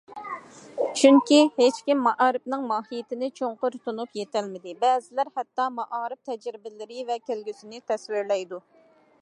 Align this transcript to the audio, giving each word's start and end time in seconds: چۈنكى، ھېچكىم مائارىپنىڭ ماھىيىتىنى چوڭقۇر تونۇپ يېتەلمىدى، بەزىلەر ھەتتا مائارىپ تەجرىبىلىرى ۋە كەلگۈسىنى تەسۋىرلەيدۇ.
چۈنكى، 0.99 1.37
ھېچكىم 1.57 2.01
مائارىپنىڭ 2.05 2.63
ماھىيىتىنى 2.71 3.29
چوڭقۇر 3.41 3.77
تونۇپ 3.83 4.19
يېتەلمىدى، 4.23 4.75
بەزىلەر 4.85 5.31
ھەتتا 5.37 5.69
مائارىپ 5.79 6.27
تەجرىبىلىرى 6.31 7.09
ۋە 7.11 7.23
كەلگۈسىنى 7.29 7.85
تەسۋىرلەيدۇ. 7.93 8.65